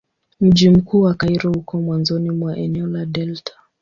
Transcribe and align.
Mji 0.41 0.69
mkuu 0.69 1.01
wa 1.01 1.13
Kairo 1.13 1.51
uko 1.51 1.81
mwanzoni 1.81 2.31
mwa 2.31 2.57
eneo 2.57 2.87
la 2.87 3.05
delta. 3.05 3.53